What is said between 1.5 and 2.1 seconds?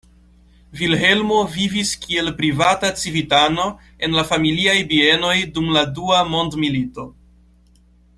vivis